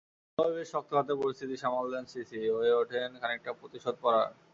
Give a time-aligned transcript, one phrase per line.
[0.37, 4.31] তবে বেশ শক্ত হাতে পরিস্থিতি সামাল দেন সিসি, হয়ে ওঠেন খানিকটা প্রতিশোধপরায়ণ।